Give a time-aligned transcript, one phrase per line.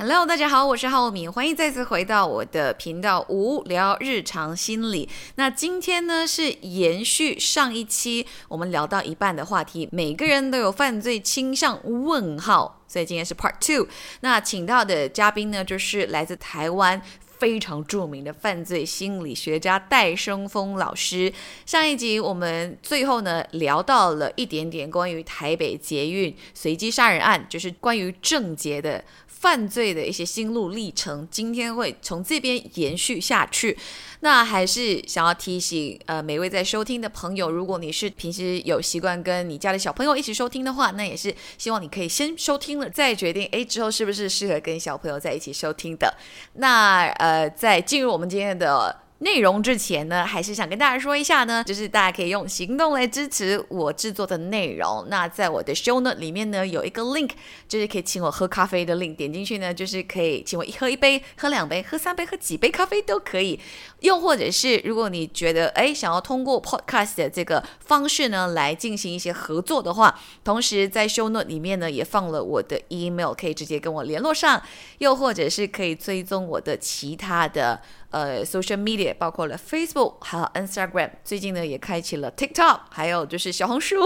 [0.00, 5.08] Hello，大家好，我是浩敏，欢迎再次回到我的频道无聊日常心理。
[5.34, 11.80] 那今天呢是延续上一期我们聊到一半的话题，每个人都有犯罪倾向？
[11.84, 12.80] 问号。
[12.86, 13.88] 所以今天是 Part Two。
[14.20, 17.02] 那请到的嘉宾呢就是来自台湾。
[17.38, 21.32] 非常著名的犯罪心理学家戴生峰老师。
[21.64, 29.04] 上一集我们最后呢聊到了一点点关于台北捷运随机杀人案，就是关于郑捷的。
[29.40, 33.78] 犯罪的一些心路历程，今天会从这边延续下去。
[34.20, 46.12] 那还是想要提醒呃每位在收听的朋友，如果你是平时有习惯跟你家的小朋友一起收听的话，那也是希望你可以先收听了再决定，哎之后是不是适合跟小朋友在一起收听的。
[46.54, 49.02] 那呃在进入我们今天的。
[49.20, 55.04] 内容之前呢，还是想跟大家说一下呢，就是大家可以用行动来支持我制作的内容。
[55.08, 57.30] 那在我的 show note 里面呢，有一个 link，
[57.66, 63.58] 就是可以请我喝咖啡的 link，点进去呢，就是可以请我一喝一杯、喝两杯、喝三杯、喝几杯咖啡都可以。
[63.98, 74.62] 又或者是如果你觉得哎想要通过 podcast 的这个方式呢来进行一些合作的话，同时在 show note 里面呢也放了我的 email，可以直接跟我联络上。
[74.98, 77.82] 又或者是可以追踪我的其他的。
[78.10, 83.96] 呃，social media 包括了 Facebook，还有 Instagram，最近呢也开启了 TikTok，还有就是小红书，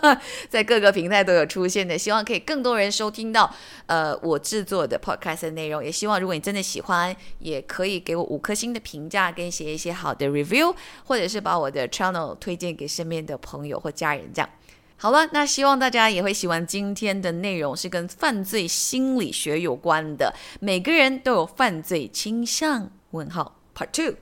[0.48, 10.74] 在各个平台都有出现的，希望可以更多人收听到呃我制作的 podcast 的内容，也希望如果你真的喜欢，也可以给我五颗星的评价，跟写一些好的 review，
[11.04, 14.48] 或者是把我的 channel 推荐给身边的朋友或家人，这样
[14.96, 15.28] 好了。
[15.32, 22.90] 那希望大家也会喜欢今天的内容，是跟犯罪心理学有关的，每个人都有犯罪倾向。
[23.12, 24.14] 问号 Part Two，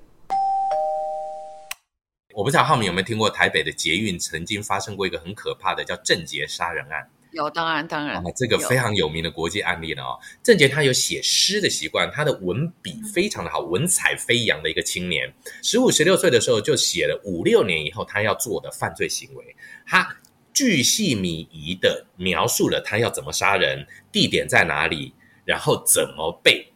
[2.34, 7.10] 我不知道浩明有没有听过台北的捷运曾经发生过一个很可怕的叫郑捷杀人案。
[7.32, 10.18] 有，当然当然，啊，这个非常有名的国际案例了哦。
[10.42, 15.30] 郑捷他有写诗的习惯，他的文笔非常的好，文采飞扬的一个青年。
[15.62, 19.54] 十五十六岁的时候就写了五六年以后他要做的犯罪行为，
[19.86, 20.16] 他
[20.54, 25.12] 巨细靡遗的描述了他要怎么杀人，地点在哪里，
[25.44, 26.72] 然后怎么被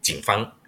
[0.00, 0.58] 警方。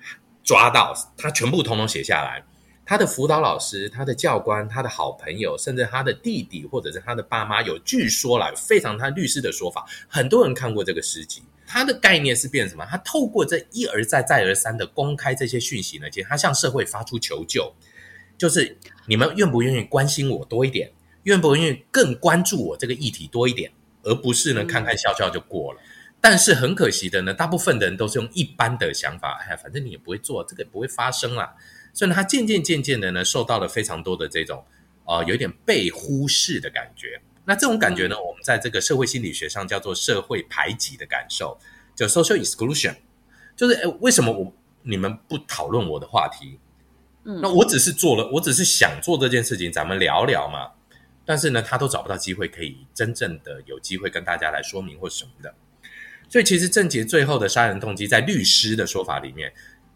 [0.45, 2.45] 抓到他全部通通写下来，
[2.85, 11.43] 他的辅导老师、他的教官、他的好朋友，甚至他的弟弟或者是他的爸妈，有据说来非常他律师的说法，很多人看过这个诗集。
[11.67, 12.85] 他的概念是变什么？
[12.85, 17.73] 他透过这一而再、再而三的公开这些讯息呢，其实他向社会发出求救，
[18.37, 18.77] 就是
[19.07, 23.73] 你们愿不愿意关心我多一点，愿不愿意更关注我这个议题多一点，
[24.03, 25.81] 而不是呢看看笑笑就过了。
[26.27, 31.55] 但是很可惜的呢，大部分的人都是用一般的想法，哎，反正你也不会做，这个也不会发生啦。
[31.93, 34.65] 所以呢，他渐渐渐渐的呢，受到了非常多的这种，
[35.05, 37.21] 呃，有点被忽视的感觉。
[37.45, 41.59] 那这种感觉呢，我们在这个社会心理学上叫做社会排挤的感受，
[41.95, 42.97] 叫 social exclusion，
[43.55, 46.59] 就是哎，为什么我你们不讨论我的话题？
[47.25, 50.71] 嗯，那我只是做了，我只是想做这件事情，咱们聊聊嘛。
[51.27, 55.55] 但是呢，他都找不到机会可以真正的有机会跟大家来说明或什么的。
[56.35, 59.53] 所以，其实郑杰最后的杀人动机，在律师的说法里面，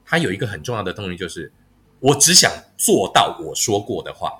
[0.06, 1.52] 他有一个很重要的动机，就是
[1.98, 4.32] 我只想做到我说过的话，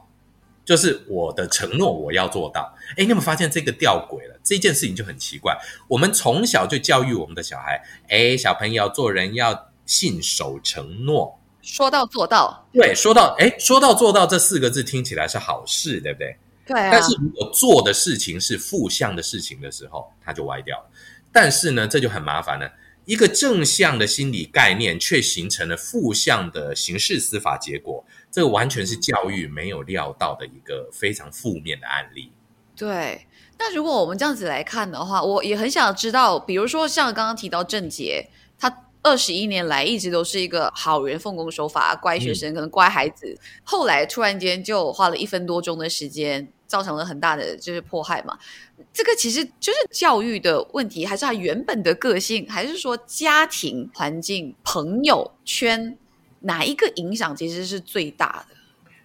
[0.64, 2.72] 就是我的承诺我要做到。
[2.91, 4.38] 哎，你有没有发现这个吊诡了？
[4.44, 5.58] 这件事情就很奇怪。
[5.88, 12.64] 我们从小就教育我们的小孩，哎，小朋友做人要信守承诺，说到做到。
[12.72, 16.37] 对，说到哎，说到做到这四个字听起来是好事，对不对？
[16.64, 16.81] 对。
[16.81, 20.84] 啊但是如果做的事情是负向的事情的时候，它就歪掉了。
[21.33, 22.72] 但是呢，这就很麻烦了。
[23.05, 32.31] 一个正向的心理概念，却形成了负向的刑事司法结果，这个完全是教育没有料到的一个非常负面的案例。
[32.77, 33.27] 对，
[33.59, 38.28] 那如果我们这样子来看的话，我也很想知道，比如说像刚刚提到郑杰，
[38.59, 46.53] 他二十一年来一直都是一个好人、奉公守法、乖学生，可能乖孩子，后来突然间就花了一分多钟的时间。
[46.69, 48.39] 造成了很大的就是迫害嘛，
[48.93, 55.97] 这个其实就是教育的问题，还是他原本的个性，还是说家庭环境、朋友圈
[56.41, 58.55] 哪一个影响其实是最大的？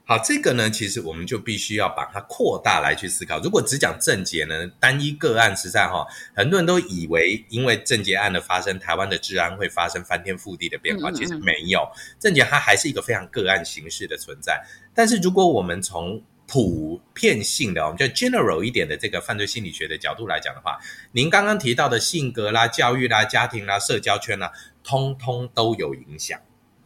[0.06, 3.40] 好，这个呢，其实我们就必须要把它扩大来去思考。
[3.40, 6.06] 如果只讲症结呢，单一个案实在哈，
[6.36, 11.88] 很多人都以为因为症结案的发生，台湾的治安会发生翻天覆地的变化，其实没有，
[12.20, 14.62] 症结它还是一个非常个案形式的存在。
[14.94, 20.78] 但是如果我们从普遍性的，我们叫 general 一点的这个犯罪心理学的角度来讲的话，
[21.12, 24.52] 您刚刚提到的性格啦、教育啦、家庭啦、社交圈啦，
[24.84, 26.40] 通通都有影响。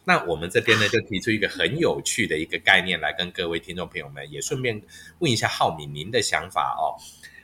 [0.06, 4.82] 那我们这边呢，就提出一个很有趣的一个概念来跟各位听众朋友们，也顺便
[5.20, 6.96] 问一下浩敏您的想法哦。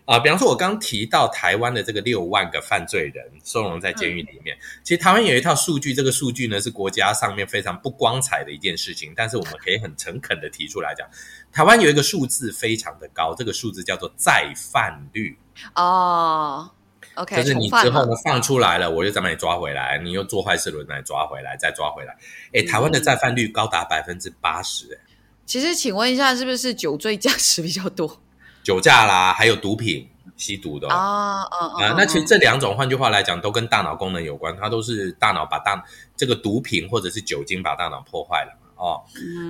[0.05, 11.07] 啊，比方说，我刚提到台湾的这个六万个犯罪人收容在监狱里面，其实台湾有一套数据，这个数据呢是国家上面非常不光彩的一件事情，但是我们可以很诚恳的提出来讲，
[11.53, 15.38] 台湾有一个数字非常的高，这个数字叫做再犯率
[15.75, 16.69] 哦。
[17.15, 22.17] OK，就是你之后呢放出来了，我就再把你抓回来，你又做坏事了，再抓回来，再抓回来。
[22.53, 25.00] 哎，台湾的再犯率高达百分之八十，哎。
[25.45, 28.19] 其实，请问一下，是不是酒醉驾驶比较多？
[28.63, 31.95] 酒驾啦，还有毒品、吸毒的啊啊啊！
[31.98, 35.83] 那其实这两种，换句话来讲，都跟大脑功能有关，它都是大脑把大
[36.15, 39.04] 这个毒品或者是酒精把大脑破坏了哦。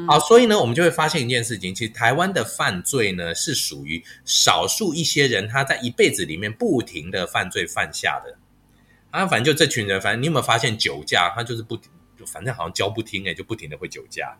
[0.08, 8.36] 好，所以呢，我们就会发现一件事情，其实台湾的犯罪呢，是属于少数一些人他在一辈子里面不停的犯罪犯下的
[9.12, 9.28] 啊。
[9.28, 14.36] 反正就这群人，反正你有没有发现酒驾，他就是不就反正好像教不听哎，就不停的会酒驾。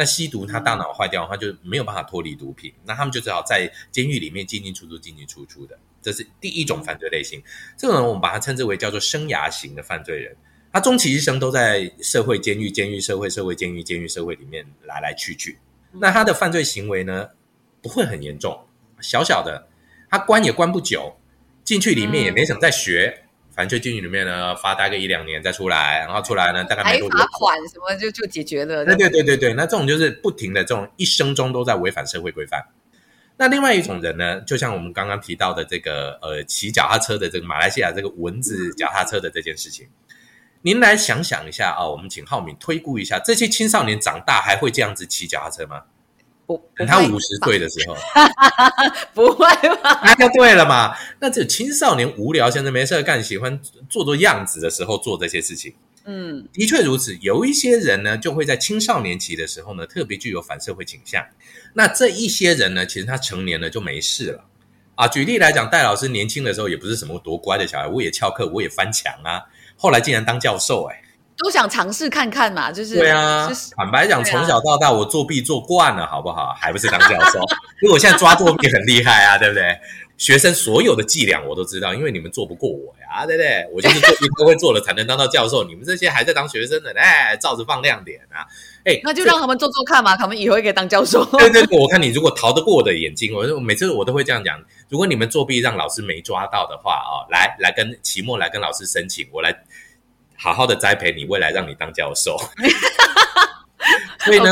[0.00, 5.78] 那吸毒，他大脑坏掉，他就没有办法脱离毒品，那他们就只好在监狱里面进进出出、进进出出的。
[6.00, 7.42] 这是第一种犯罪类型，
[7.76, 10.34] 这种人我们把它称之为叫做生涯型的犯罪人，
[10.72, 15.58] 他终其一生都在社会、监狱、监狱、社会、社会、监狱、监狱、社会里面来来去去。
[15.92, 17.28] 那他的犯罪行为呢，
[17.82, 18.58] 不会很严重，
[19.02, 19.68] 小小的，
[20.08, 21.14] 他关也关不久，
[21.62, 23.24] 进去里面也没想再学。
[23.52, 28.84] 反正就进去里面呢，发呆个一两年再出来，然后出来呢，大概没多罚款什么就就解决了。
[28.84, 32.64] 对对对对对，那这种就是不停的这种一生中都在违反社会规范。
[33.36, 39.88] 那另外一种人呢，就像我们刚刚提到的这个呃骑脚踏车的这个马来西亚这个蚊子脚踏车的这件事情，
[40.62, 45.84] 您来想想一下啊，我们请浩敏推估一下，这些青少年长大还会这样子骑脚踏车吗？
[46.76, 47.96] 等他五十岁的时候，
[49.12, 49.44] 不会
[49.82, 50.00] 吧？
[50.04, 50.94] 那就对了嘛。
[51.18, 55.74] 那只有青少年无聊、闲着没事干、喜欢做做样子的时候做这些事情。
[56.04, 57.14] 嗯，的确如此。
[57.20, 61.22] 有一些人呢，就会在青少年期的时候呢，特别具有反社会倾向。
[61.74, 64.44] 那这一些人呢，其实他成年了就没事了
[64.94, 65.06] 啊。
[65.06, 69.42] 举例来讲，戴老师年轻的时候也不是什么多乖的小孩，我也翘课，我也翻墙啊。
[69.76, 71.02] 后来竟然当教授，哎。
[71.42, 73.50] 都想尝试看看嘛，就是对啊。
[73.76, 76.54] 坦白讲，从小到大我作弊做惯了，好不好？
[76.58, 77.40] 还不是当教授？
[77.82, 79.78] 因为我现在抓作弊很厉害啊，对不对？
[80.18, 83.66] 学生所有的伎俩我都知道，因为你们做不过我呀，对不对？
[83.72, 85.64] 我就是作弊都会做了，才能当到教授。
[85.64, 88.44] 你们这些还在当学生的，哎，照着放亮点啊！
[88.84, 91.24] 哎，那就让他们做做看嘛，他们以后也可以当教授。
[91.38, 99.56] 对对对，我看你如果逃得过我的眼睛，我每次我都会这样讲：如果你们作弊让老师没抓到的话哦，来来跟期末来跟老师申请，我来。
[100.42, 102.38] 好好的栽培你，未来让你当教授。
[104.24, 104.50] 所以呢，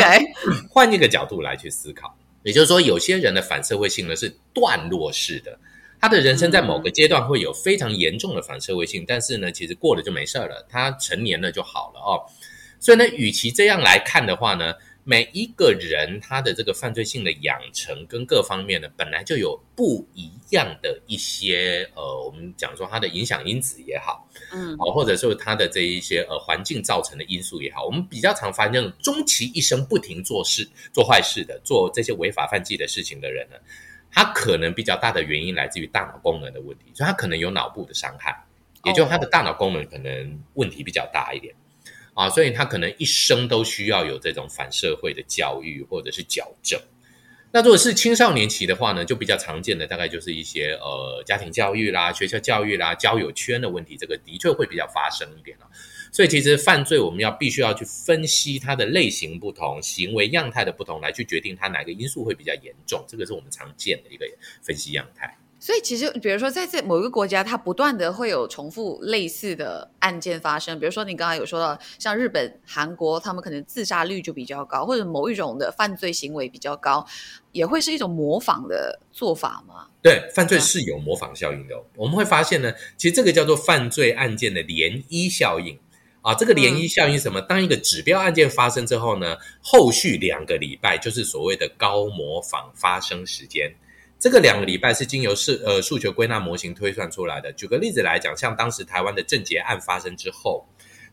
[0.69, 5.59] 换一个角度来去思考，也就是说，有些人的反社会性呢是段落式的，
[5.99, 12.21] 他的人生在某个阶段会有非常严重的反社会性，但是呢，其实过了就没事了，他成年了就好了哦。
[12.79, 14.75] 所以呢，与其这样来看的话呢。
[15.11, 33.57] 每一个人他的这个犯罪性的养成跟各方面呢，本来就有不一样的一些呃，我们讲说他的影响因子也好，嗯，哦，或者说他的这一些呃环境造成的因素也好，我们比较常发现，终其一生不停做事、做坏事的、做这些违法犯纪的事情的人呢，
[34.11, 38.45] 他可能比较大的原因来自于大脑功能的问题，所以他可能有脑部的伤害，
[38.85, 41.55] 也就他的大脑功能可能问题比较大一点。
[42.19, 46.81] 啊，所以他可能一生都需要有这种反社会的教育或者是矫正。
[47.53, 55.71] 那如果是青少年期的话呢，就比较常见的大概就是一些呃家庭教育啦、学校教育啦、交友圈的问题，这个的确会比较发生一点了。
[56.11, 63.05] 所以其实犯罪我们要必须要去分析它的类型不同、行为样态的不同，来去决定它哪个因素会比较严重。
[63.07, 64.27] 这个是我们常见的一个
[64.61, 65.39] 分析样态。
[65.61, 70.79] 所以其实，比如说，在这某一个国家，它不断的会有重复类似的案件发生。
[70.79, 77.05] 比如说，你刚才有说到，像日本、韩国，他们可能自杀率就比较高，或者某一种的犯罪行为比较高，
[77.51, 79.89] 也会是一种模仿的做法吗？
[80.01, 81.75] 对，犯罪是有模仿效应的。
[81.97, 85.77] 我们会发现呢，其实这个叫做犯罪案件的涟漪效应
[86.23, 86.33] 啊。
[86.35, 87.41] 这个涟漪效应是什么？
[87.41, 93.75] 当一个指标案件发生之后呢，后续两个礼拜就是所谓的高模仿发生时间。
[94.19, 97.53] 这个两个礼拜是经由数呃数学归纳模型推算出来的。
[97.53, 100.67] 举个例子来讲，像当时台湾的郑捷案发生之后，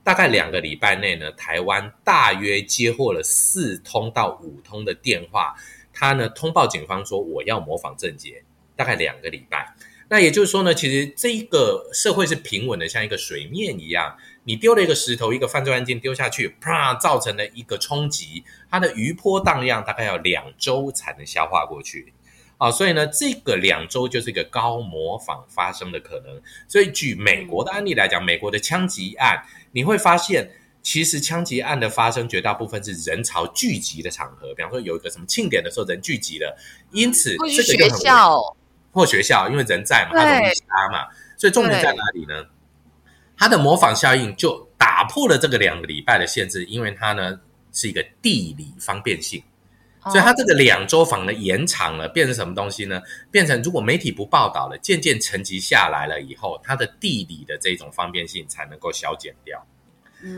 [0.04, 5.54] 大概两个礼拜内呢，台湾大约接获了四通到五通的电话，
[5.94, 8.44] 他呢通报警方说我要模仿郑捷，
[8.76, 9.76] 大概两个礼拜。
[10.10, 22.14] 那也就是说呢，其实这一个社会是平稳的，像一个水面一样，你丢了一个石头，一个犯罪案件丢下去，啪，造成了一个冲击，它的余波荡漾，大概要两周才能消化过去。
[22.58, 26.42] 啊，所以呢，这个两周就是一个高模仿发生的可能。
[26.68, 30.50] 所以，举美国的案例来讲，美国的枪击案，你会发现，
[30.82, 36.58] 其实枪击案的发生绝大部分是人潮聚集的场合，比方说有一个什么庆典的时候人聚集了，
[36.92, 38.56] 因此这个学校。
[38.92, 42.46] 或学校，因为人在嘛，他容易杀嘛，所以重点在哪里呢？
[43.36, 47.38] 它的模仿效应就打破了这个两个礼拜的限制，因为它呢
[47.74, 49.44] 是一个地理方便性，
[50.12, 53.02] 所以它这个两周房的延长了，变成什么东西呢？
[53.32, 59.66] 变成如果媒体不报道了，渐渐沉积下来了以后，它的地理的这种方便性才能够消减掉。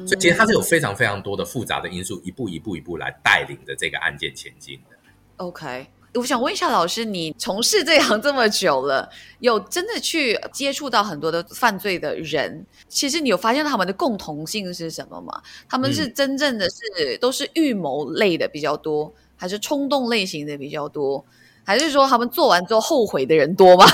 [0.05, 4.97] 所以其实它是有非常非常多的复杂的因素，一步一步一步来带领着这个案件前进的。
[5.37, 5.87] OK。
[6.13, 9.07] 我想问一下老师，你从事这行这么久了，
[9.39, 12.65] 有真的去接触到很多的犯罪的人？
[12.87, 15.43] 其实你有发现他们的共同性是什么吗？
[15.69, 21.23] 他们是真正的是都是预谋类的比较多，还是冲动类型的比较多？
[21.63, 23.85] 还是说他们做完之后后悔的人多吗？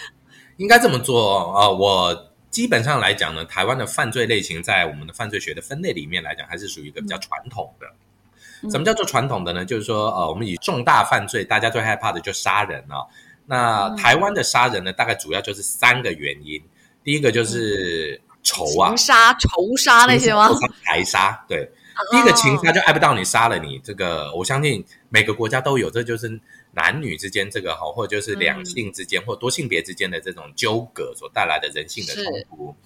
[0.58, 1.68] 应该这么做啊！
[1.68, 7.86] 我基本上来讲呢，台湾的犯罪类型在我们的犯罪学的分类里面来讲，还是属于一个比较传统的。
[8.70, 9.64] 什么叫做传统的呢？
[9.64, 13.04] 就是说，呃，我们以重大犯罪，大家最害怕的就杀人啊。
[13.44, 16.62] 那台湾的杀人呢，大概主要就是三个原因。
[17.04, 20.48] 第一个就是仇啊，杀、仇杀那些吗？
[20.84, 21.70] 财杀，对。
[22.10, 23.78] 第一个情杀就爱不到你，杀了你。
[23.78, 26.40] 这个我相信每个国家都有，这就是
[26.72, 32.76] 男女之间这个哈，或者就是两性之间或多性别之间的这种纠葛所带来的人性的冲突。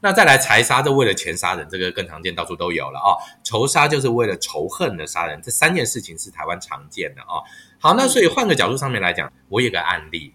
[0.00, 3.18] 那再来财杀，就为了钱杀人，这个更常见，到处都有了啊。
[3.42, 7.42] 仇杀就是为了仇恨的杀人，这三件事情是台湾常见的啊。
[7.80, 10.34] 好，那所以换个角度上面来讲，我有个案例，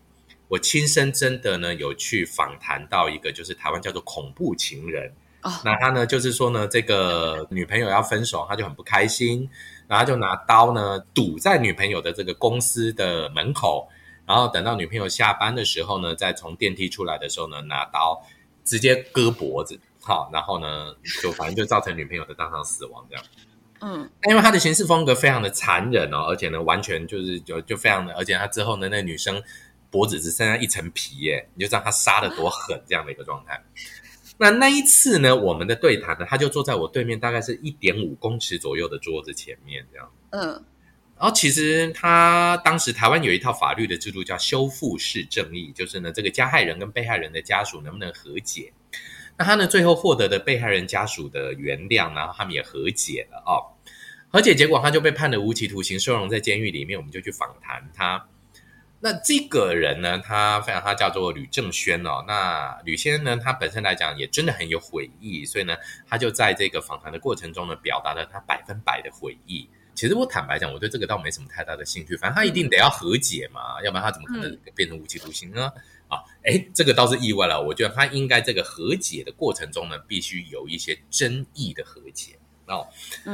[0.49, 5.13] 我亲身真的呢有去访谈到一个，就是台湾叫做恐怖情人
[5.43, 5.61] 啊。
[5.63, 9.47] 那他呢就是说呢，这个女朋友要分手，他就很不开心，
[9.87, 13.87] 然后就拿刀呢堵在女朋友的这个公司的门口，
[14.25, 18.19] 然后等到女朋友下班的时候呢，再从电梯出来的时候呢，拿刀。
[18.65, 23.25] 直接割脖子，好，然后呢，就反正就造成女朋友的当场死亡这样。
[23.81, 29.43] 嗯，因为他的行事风格非常的残忍哦，而且呢，完全就是就就非常的，而且他之后呢，那女生
[29.91, 33.61] 脖子只剩下一层皮耶，你就知道他杀的多狠这样的一个状态。
[34.37, 40.11] 那那一次呢，我们的对谈呢，他就坐在我对面，大概是一点五公尺左右的桌子前面这样。
[40.31, 40.63] 嗯。
[41.15, 48.73] 然后其实他当时台湾有一套法律的制度叫修复式正义，就是呢这个加害人跟被害人的家属能不能和解？
[49.37, 53.71] 那他呢最后获得的被害人家属的原谅，然后他们也和解了哦。
[54.29, 56.97] 和解结果他就被判了无期徒刑，收容在监狱里面。
[56.97, 58.25] 我们就去访谈他。
[59.03, 62.23] 那这个人呢，他非常他叫做吕正轩哦。
[62.25, 65.75] 那吕先生呢，他本身来讲也真的很有悔意，所以呢
[66.07, 69.69] 他就在这个访谈的过程中呢，表达了他百分百的悔意。
[69.93, 72.15] 其实我坦白讲，我对这个倒没什么太大的兴趣。
[72.15, 75.69] 反正他一定得要和解嘛，要不然他怎么可能变成无期徒刑呢？
[76.07, 77.61] 啊，哎，这个倒是意外了。
[77.61, 82.87] 我觉得他应该这个和解的过程中呢，必须有一些争议的和解哦。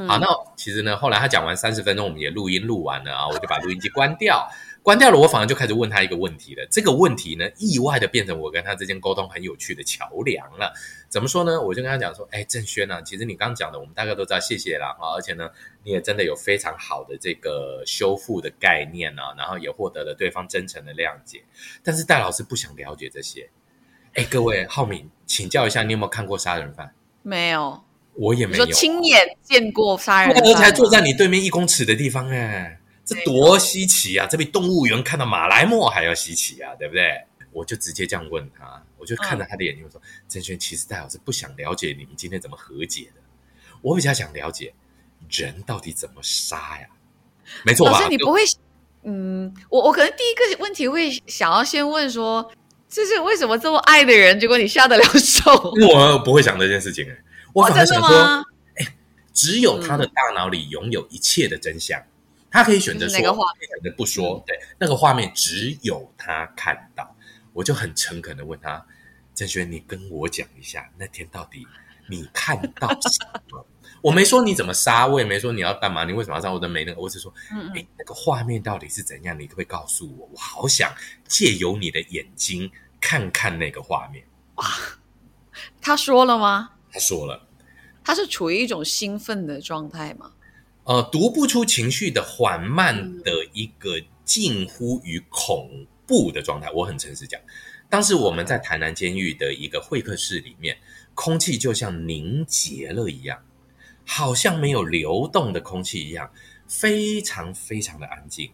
[0.07, 0.25] 好，那
[0.57, 4.49] 其实呢，后来他讲完三十分钟，我们也录音录完了啊，我就把录音机关掉。
[4.81, 6.65] 关掉了，我反而就开始问他一个问题了。
[6.71, 10.73] 这个问题呢，意外的变成我跟他之间沟通很有趣的桥梁了。
[11.09, 11.61] 怎么说呢？
[11.61, 15.13] 我就跟他讲说：“哎，郑轩啊，其实你刚刚讲的，我们大概都知道，谢谢啦啊！
[15.15, 15.49] 而且呢，
[15.83, 21.43] 你也真的有非常好的这个修复的概念啊，然后也获得了对方真诚的谅解。
[21.83, 23.49] 但是戴老师不想了解这些。
[24.13, 26.93] 哎，各位浩敏，请教一下，你有没有看过杀人犯？
[27.21, 27.83] 没有，
[28.13, 32.78] 我也没有亲眼见过杀人犯，而且坐在你对面一公尺的地方，哎。”
[33.09, 34.27] 这多稀奇啊！
[34.29, 37.23] 这比动物园看到马来貘还要稀奇啊，对不对？
[37.51, 39.99] 我就直接这样问他，我就看着他的眼睛说
[40.29, 43.21] ：“郑轩，其实戴老师不想了解你们今天怎么和解的，
[43.81, 44.71] 我比较想了解
[45.31, 46.87] 人到底怎么杀呀？
[47.65, 47.93] 没错吧？
[47.93, 48.41] 老师，你不会……
[49.01, 52.51] 嗯，我我可能第一个问题会想要先问说，
[52.87, 55.51] 就是为什么这么爱的人，结果你下得了手？
[55.89, 57.17] 我不会想这件事情哎，
[57.53, 58.95] 我反而想说，哎，
[59.33, 61.99] 只有他的大脑里拥有一切的真相。
[62.51, 64.43] 他可以选择说，选择不说。
[64.45, 67.15] 对，那个画面只有他看到。
[67.53, 68.85] 我就很诚恳的问他
[69.33, 71.67] ：“郑轩，你跟我讲一下，那天到底
[72.07, 73.65] 你看到什么？
[74.01, 76.51] 我没说你怎么杀，我也没说你要干嘛，你为什么要杀？
[76.53, 77.33] 我都没那个，我只说，
[77.75, 79.37] 哎，那个画面到底是怎样？
[79.37, 80.29] 你可不可以告诉我？
[80.31, 80.93] 我好想
[81.27, 84.23] 借由你的眼睛看看那个画面。”
[84.55, 84.65] 哇，
[85.81, 86.71] 他说了吗？
[86.91, 87.47] 他说了。
[88.03, 90.31] 他是处于一种兴奋的状态吗？
[90.89, 96.67] 呃，读不出情绪的缓慢的一个近乎于恐怖的状态。
[96.71, 97.39] 我很诚实讲，
[97.87, 100.75] 当时我们在台南监狱的一个会客室里面，
[101.13, 103.39] 空气就像凝结了一样，
[104.03, 106.31] 好像没有流动的空气一样，
[106.67, 108.49] 非常非常的安静。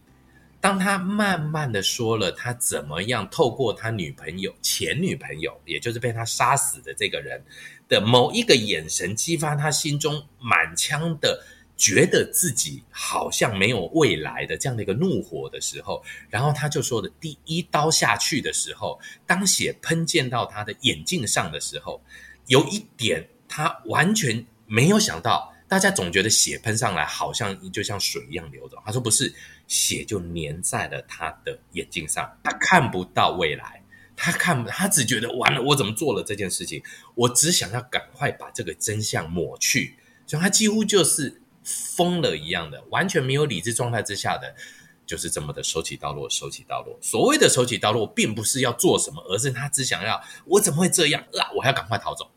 [0.60, 7.42] 当他慢慢的说了他怎么样透过他女朋友前女朋友，也就是被他杀死的这个人
[7.88, 11.42] 的某一个眼神，激发他心中满腔的。
[11.78, 22.02] 觉得自己好像没有未来的这样的一个怒火的时候，然后他就说的第一刀下去的时候，当血喷溅到他的眼镜上的时候，
[22.48, 29.34] 有一点他完全没有想到，大家总觉得血喷上来好像就像水一样流走，他说不是，
[29.68, 33.84] 血就粘在了他的眼镜上，他看不到未来，
[34.16, 36.82] 他看他只觉得完了，我怎么做了这件事情？
[37.16, 41.42] 我只想要赶快把这个真相抹去，所以他几乎就是。
[41.66, 44.56] 疯了一样的，完全没有理智状态之下的，
[45.04, 46.96] 就是这么的手起刀落，手起刀落。
[47.02, 51.50] 所谓的手起刀落，并不是要做什么，而是他只想要，我怎么会这样啊？
[51.56, 52.30] 我还要赶快逃走，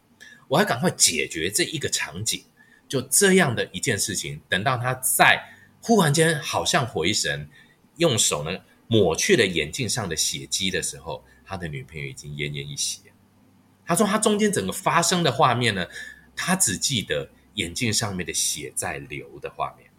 [0.48, 2.42] 我要赶快解决这一个场景，
[2.88, 4.40] 就这样的一件事情。
[4.48, 5.42] 等到他在
[5.82, 7.50] 忽然间好像回神，
[7.98, 13.02] 用手呢抹去了眼镜上的血迹的时候，他的女朋友已经奄奄一息。
[13.84, 15.86] 他说，他中间整个发生的画面呢，
[16.34, 17.28] 他只记得。
[17.58, 19.90] 眼镜上面的血在流的画面，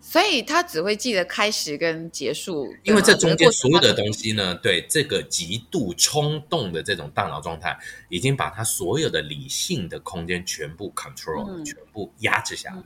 [0.00, 12.82] 所以他只会记得开始跟结束，因为这中间所有的东西呢，对这个极度冲动的这种大脑状态，已经把他所有的理性的空间全部 control，全部压制下来。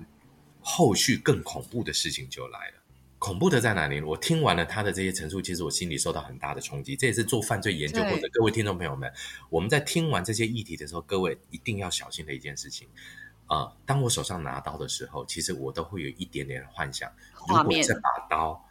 [0.61, 2.75] 后续更恐怖的事情就来了，
[3.19, 4.01] 恐怖的在哪里？
[4.03, 6.95] 我听完了他的这些陈述，其实我心里受到很大的冲击。
[6.95, 9.11] 这也是做犯罪研究或者各位听众朋友们，
[9.49, 12.87] 我们在听完这些议题的时候，各位一定要小心的一件事情。
[13.51, 13.71] 啊！
[13.85, 17.11] 当我手上拿刀的时候，其实我都会有一点点幻想：
[17.49, 18.65] 如果这把刀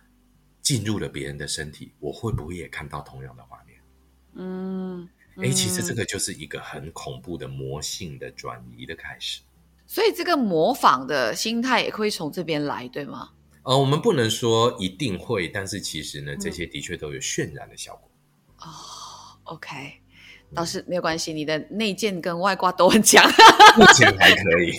[0.62, 3.82] 进入了别人的身体，我会不会也看到同样的画面？
[4.36, 9.42] 嗯，哎，其实这个就是一个很恐怖的魔性的转移的开始。
[9.86, 13.32] 所以，这个模仿的心态也会从这边来，对吗？
[13.64, 18.10] 呃，我们不能说一定会，但是其实呢，这些的确都有渲染的效果。
[18.60, 18.70] 哦
[19.44, 20.02] ，OK。
[20.56, 23.24] 倒是没有关系，你的内建跟外挂都很强，
[23.78, 24.74] 目前还可以，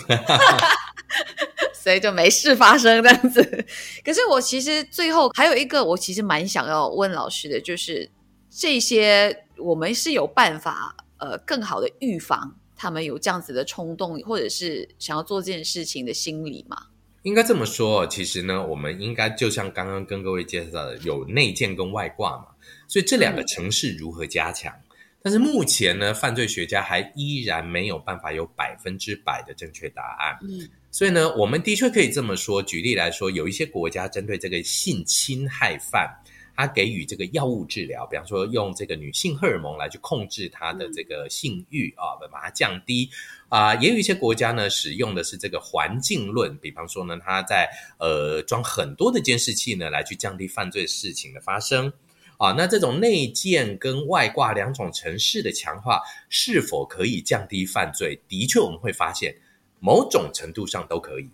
[1.72, 3.64] 所以就没事发生这样子。
[4.04, 8.10] 可是我其实最后还有一个，我其实蛮想要问老师的，就是
[8.50, 16.76] 这些我们是有办法呃更好的预防他们有这样子的冲动，或者是想要做这件事情的心理吗？
[17.22, 22.46] 应该这么说，其实呢，我们应该就像刚刚跟各位介绍的，有内建跟外挂嘛，
[22.88, 24.74] 所以这两个城市如何加强？
[25.22, 30.38] 但是目前呢，犯罪学家还依然没有办法有百分之百的正确答案。
[30.42, 32.62] 嗯，所以呢，我们的确可以这么说。
[32.62, 36.08] 举例来说，有一些国家针对这个性侵害犯，
[36.56, 43.10] 他给予这个药物治疗，比方说用这个女性荷尔蒙来去控制他的这个性欲啊，把它降低
[43.50, 43.74] 啊。
[43.74, 51.92] 也有一些国家呢，使用的是这个环境论，比方说呢，他在呃装很多的监视器呢，来去降低犯罪事情的发生。
[52.40, 56.00] 啊，那这种内建跟外挂两种城市的强化，
[56.30, 58.18] 是否可以降低犯罪？
[58.26, 59.36] 的确，我们会发现
[59.78, 61.28] 某种程度上都可以。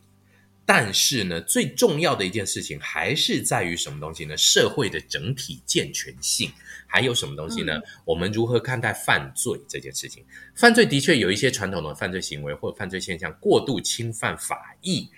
[0.64, 4.36] 但是呢，最重要的一件事情还是在于什么东西呢？
[4.36, 6.50] 社会的整体健全性，
[6.88, 7.80] 还有什么东西呢？
[8.04, 10.24] 我们如何看待犯罪这件事情？
[10.56, 15.08] 犯罪的确有一些传统的犯罪行为或犯罪现象过度侵犯法益，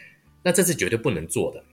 [0.43, 1.65] 那这是绝对不能做的。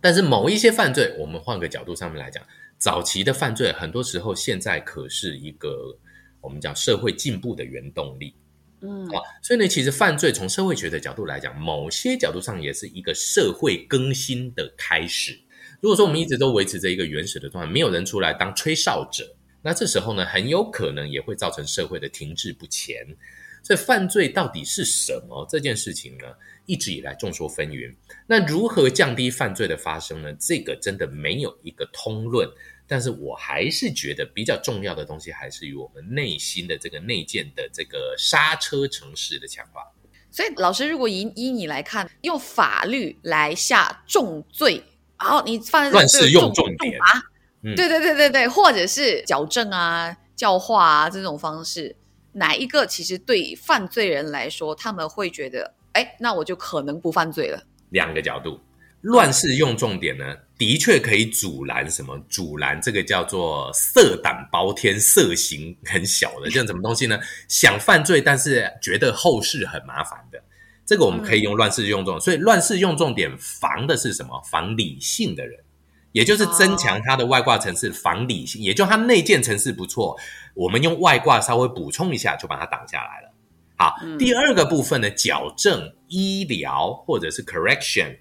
[0.00, 2.40] 但是某一些犯罪，我们换个角度上面来讲。
[2.82, 5.96] 早期的犯罪，很多时候现在可是一个
[6.40, 8.34] 我们讲社会进步的原动力，
[8.80, 15.38] 嗯啊，所以呢，其实犯罪从社会学的角度来讲，某些角度上也是一个社会更新的开始。
[15.80, 23.06] 如果说我们一直都维持着一个原始的状态，没有人出来当吹哨者，那这时候呢，很有可能也会造成社会的停滞不前。
[23.62, 26.24] 所以，犯罪到底是什么这件事情呢？
[26.66, 27.94] 一直以来众说纷纭。
[28.26, 30.32] 那如何降低犯罪的发生呢？
[30.34, 32.48] 这个真的没有一个通论。
[32.92, 39.80] 但是我还是觉得比较重要的东西，还是与我们内心的这个内建的这个刹车城市的强化。
[40.30, 44.84] 所以，老师，如果以以你来看，用法律来下重罪，
[45.18, 47.22] 然后你犯乱世用重点啊，
[47.62, 51.96] 对对对对对，或者是矫正啊、教化啊这种方式，
[52.32, 57.66] 哪一个其实对犯罪人来说，他们会觉得，哎，那我就可能不犯罪了。
[57.88, 58.60] 两个角度。
[59.02, 62.16] 乱世用重点呢，的确可以阻拦什么？
[62.28, 67.18] 阻拦这个叫做色胆包天、色行很小的这样什么东西呢？
[67.48, 70.40] 想犯罪，但是觉得后事很麻烦的，
[70.86, 72.20] 这个我们可以用乱世用重。
[72.20, 74.40] 所以乱世用重点防的是什么？
[74.48, 75.58] 防理性的人，
[76.12, 80.16] 也就是增强他的外挂层次，防理性，也就他内建层次不错，
[80.54, 83.34] 我们用外挂稍微补充一下，就把它挡下来了。
[83.76, 88.16] 好，第二个部分呢，矫正、医疗或者是 correction。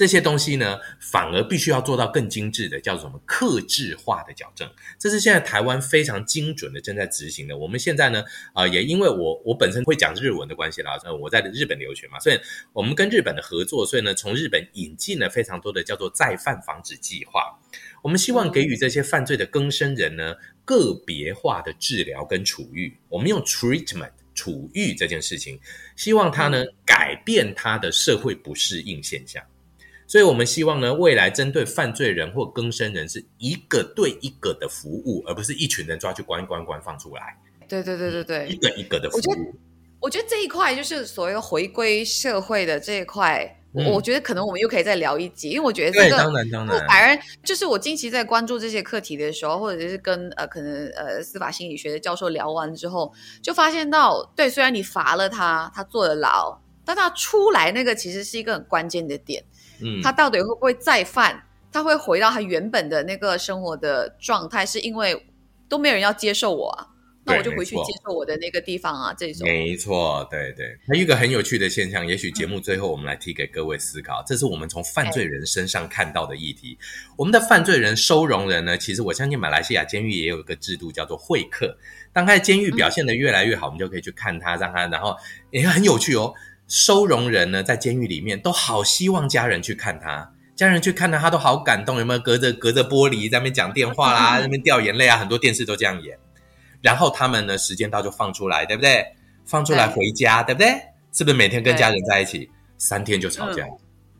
[0.00, 4.66] 这些东西呢，反而必须要做到更精致的，叫做什么克制化的矫正。
[4.98, 7.58] 这是现在台湾非常精准的正在执行的。
[7.58, 12.40] 我们现在呢，呃，也因为我我本身会讲日文的关系啦，呃，我在日本留学嘛，所以
[12.72, 17.54] 我们跟日本的合作，所以呢，从日本引进了非常多的叫做再犯防止计划。
[18.02, 20.34] 我们希望给予这些犯罪的更生人呢，
[20.64, 22.96] 个别化的治疗跟处遇。
[23.10, 25.60] 我们用 treatment 处遇这件事情，
[25.94, 29.44] 希望他呢改变他的社会不适应现象。
[30.10, 37.38] 所以我们希望呢，未来针对犯罪人或更生人是一个对一个的服务，而不是一群人抓去关关关放出来。
[37.68, 39.54] 对对对对对，一个一个的服务。
[40.00, 43.56] 我觉得这一块就是所谓回归社会的这一块。
[43.72, 56.60] 我觉得可能我们又可以再聊一集，因为我觉得这个当然当然，反而就是我近期在关注这些课题的时候，或者是跟呃可能呃司法心理学的教授聊完之后，就发现到，对，虽然你罚了他，他坐了牢，
[56.94, 59.42] 但他出来那个其实是一个很关键的点，
[59.80, 61.40] 嗯，他到底会不会再犯？
[61.72, 65.26] 他会回到他原本的那个生活的状态，是因为
[65.68, 66.86] 都没有人要接受我啊。
[67.22, 70.66] 那我就回去接受我的那个地方啊，这种没错，对对。
[70.88, 76.76] 还有一个很有趣的现象，也许节目最后我们来提给各位思考，这是我们从犯罪人身上看到的议题。
[77.16, 81.76] 我们的犯罪人收容人呢，其实我相信马来西亚监狱也有一个制度叫做会客。
[82.12, 85.14] 当他监狱表现的越来越好，我们就可以去看他，让他，然后
[85.50, 86.32] 也很有趣哦。
[86.70, 91.98] 收容人呢，在监狱里面都好希望家人去看他，家人去看他，他都好感动。
[91.98, 95.16] 有没有隔着隔着玻璃在那边讲电话啦， 那边掉眼泪啊？
[95.18, 96.16] 很多电视都这样演。
[96.80, 99.04] 然后他们呢，时间到就放出来，对不对？
[99.44, 100.68] 放出来回家，对不对？
[101.12, 102.48] 是不是每天跟家人在一起？
[102.78, 103.64] 三天就吵架。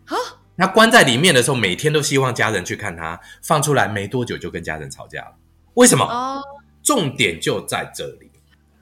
[0.07, 0.17] 啊？
[0.57, 3.21] 那关在里面的时候，每天都希望家人去看他。
[3.43, 5.37] 放出来没多久就跟家人吵架了。
[5.75, 6.05] 为什么？
[6.05, 6.43] 哦。
[6.83, 8.30] 重点就在这里，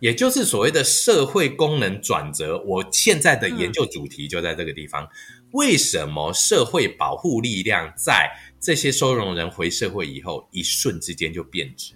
[0.01, 2.63] 也就是所谓的社会功能转折。
[2.65, 5.09] 我现在的研究主题就在这个地方。
[5.53, 8.31] 为什么社会保护力量在
[8.61, 11.95] 这些收容人回社会以后，一瞬之间就变质？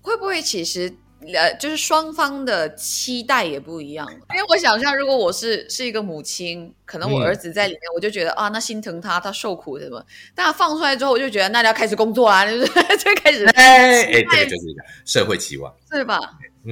[0.00, 0.92] 会不会其实
[1.34, 4.06] 呃，就是双方的期待也不一样？
[4.10, 10.04] 因为我想象，如果我是是一个母亲，可能我儿子在里面，我就觉得啊，那心疼他，他受苦什么。
[10.34, 12.66] 但他放出来之后，我就觉得那要开始工作啊，就是
[12.98, 16.18] 就开始哎哎，这个就是一个社会期望，是吧？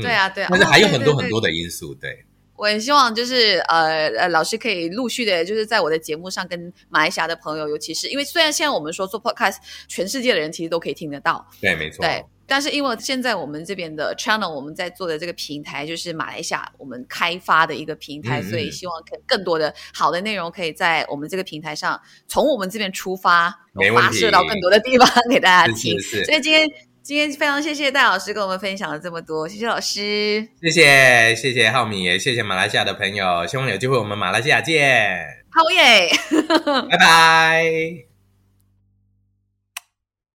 [0.00, 0.48] 对啊，对啊。
[0.50, 2.24] 但是还有很多很多的因素，对。
[2.56, 9.56] 我很希望就是呃呃，老师可以陆续的，就是在我的节目上跟马来西亚的朋友，尤其是因为虽然现在我们说做 podcast，
[9.88, 12.22] 全世界的人其实都可以听得到，对，没错，对。
[12.50, 23.48] 但是因为现在我们这边的 channel，我们在做的这个平台就是马来西亚我们开发的一个平台，所以希望可更多的好的内容可以在我们这个平台上，从我们这边出发，
[23.94, 25.96] 发射到更多的地方给大家听。
[26.00, 26.68] 所以今天
[27.02, 36.10] 今天非常谢谢戴老师跟我们分享了这么多，谢谢老师，谢谢谢谢浩米，也谢谢马来西亚的朋友，希望有机会我们马来西亚见，好耶，
[36.90, 38.09] 拜拜。